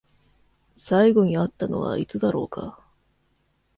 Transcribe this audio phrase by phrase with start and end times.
[0.73, 2.83] 最後に会ったのはいつだろうか？